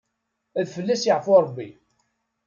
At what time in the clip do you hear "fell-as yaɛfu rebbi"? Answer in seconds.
0.75-1.69